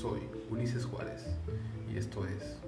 [0.00, 1.24] Soy Ulises Juárez
[1.90, 2.58] y esto es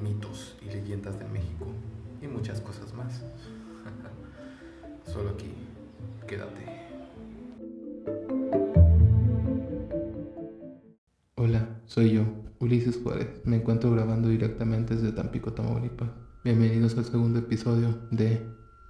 [0.00, 1.66] Mitos y Leyendas de México
[2.22, 3.24] y muchas cosas más.
[5.12, 5.52] Solo aquí,
[6.28, 6.64] quédate.
[11.34, 12.22] Hola, soy yo,
[12.60, 13.40] Ulises Juárez.
[13.44, 16.10] Me encuentro grabando directamente desde Tampico, Tamaulipas.
[16.44, 18.46] Bienvenidos al segundo episodio de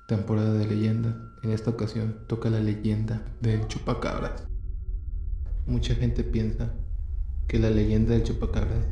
[0.07, 1.17] Temporada de Leyendas.
[1.43, 4.47] En esta ocasión toca la leyenda del chupacabras.
[5.67, 6.75] Mucha gente piensa
[7.49, 8.87] que la leyenda del chupacabras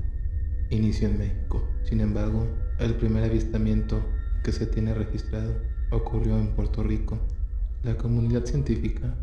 [0.70, 1.62] inició en México.
[1.84, 2.48] Sin embargo,
[2.78, 4.02] el primer avistamiento
[4.42, 5.54] que se tiene registrado
[5.90, 7.18] ocurrió en Puerto Rico.
[7.82, 9.14] La comunidad científica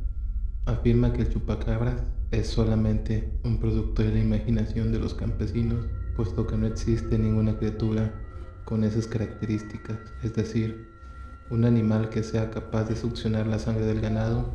[0.66, 2.02] afirma que el chupacabras
[2.32, 7.58] es solamente un producto de la imaginación de los campesinos, puesto que no existe ninguna
[7.58, 8.14] criatura
[8.66, 10.88] con esas características, es decir,
[11.50, 14.54] un animal que sea capaz de succionar la sangre del ganado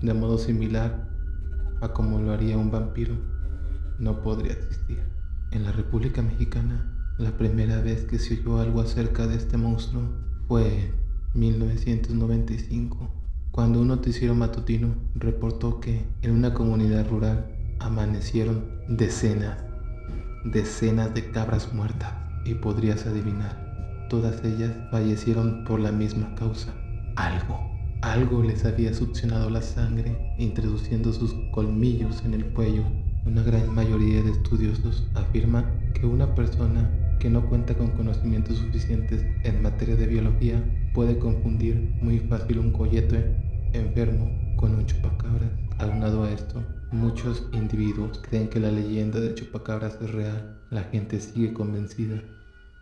[0.00, 1.08] de modo similar
[1.80, 3.14] a como lo haría un vampiro,
[3.98, 5.02] no podría existir.
[5.50, 10.02] En la República Mexicana, la primera vez que se oyó algo acerca de este monstruo
[10.48, 13.08] fue en 1995,
[13.50, 17.46] cuando un noticiero matutino reportó que en una comunidad rural
[17.78, 19.58] amanecieron decenas,
[20.44, 22.12] decenas de cabras muertas.
[22.44, 26.74] Y podrías adivinar, todas ellas fallecieron por la misma causa,
[27.16, 27.58] algo.
[28.02, 32.82] Algo les había succionado la sangre, introduciendo sus colmillos en el cuello.
[33.26, 39.24] Una gran mayoría de estudiosos afirma que una persona que no cuenta con conocimientos suficientes
[39.44, 43.34] en materia de biología puede confundir muy fácil un coyote
[43.72, 45.50] enfermo con un chupacabras.
[45.78, 50.60] Aunado a esto, muchos individuos creen que la leyenda de chupacabras es real.
[50.70, 52.22] La gente sigue convencida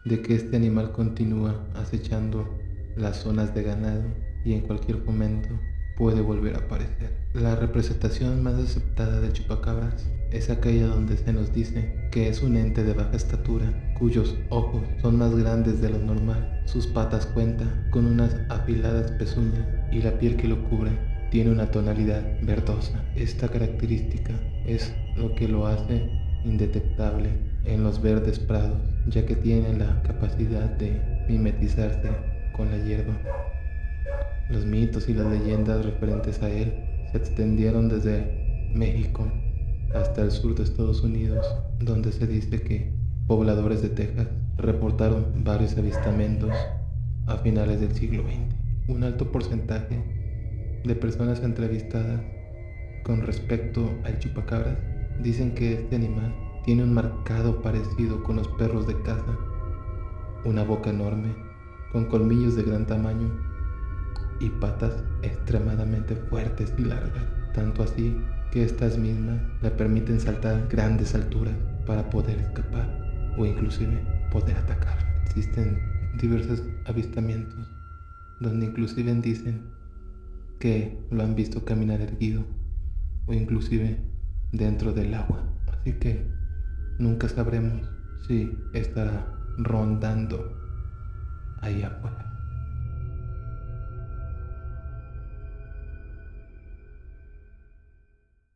[0.04, 2.48] de que este animal continúa acechando
[2.96, 4.02] las zonas de ganado
[4.44, 5.50] y en cualquier momento
[5.96, 7.11] puede volver a aparecer.
[7.34, 12.58] La representación más aceptada de chupacabras es aquella donde se nos dice que es un
[12.58, 17.88] ente de baja estatura, cuyos ojos son más grandes de lo normal, sus patas cuentan
[17.90, 20.90] con unas afiladas pezuñas y la piel que lo cubre
[21.30, 23.02] tiene una tonalidad verdosa.
[23.16, 24.34] Esta característica
[24.66, 26.10] es lo que lo hace
[26.44, 27.30] indetectable
[27.64, 32.10] en los verdes prados, ya que tiene la capacidad de mimetizarse
[32.54, 33.18] con la hierba.
[34.50, 39.30] Los mitos y las leyendas referentes a él se extendieron desde México
[39.94, 41.46] hasta el sur de Estados Unidos,
[41.78, 42.90] donde se dice que
[43.26, 46.52] pobladores de Texas reportaron varios avistamientos
[47.26, 48.54] a finales del siglo XX.
[48.88, 50.02] Un alto porcentaje
[50.84, 52.22] de personas entrevistadas
[53.04, 54.78] con respecto al chupacabras
[55.22, 56.34] dicen que este animal
[56.64, 59.36] tiene un marcado parecido con los perros de caza,
[60.44, 61.34] una boca enorme,
[61.92, 63.51] con colmillos de gran tamaño
[64.42, 64.92] y patas
[65.22, 68.16] extremadamente fuertes y largas, tanto así
[68.50, 71.54] que estas mismas le permiten saltar grandes alturas
[71.86, 74.98] para poder escapar o inclusive poder atacar.
[75.26, 75.78] Existen
[76.18, 77.66] diversos avistamientos
[78.40, 79.62] donde inclusive dicen
[80.58, 82.44] que lo han visto caminar erguido
[83.26, 83.98] o inclusive
[84.50, 85.42] dentro del agua.
[85.72, 86.26] Así que
[86.98, 87.88] nunca sabremos
[88.26, 90.52] si estará rondando
[91.60, 92.31] ahí afuera.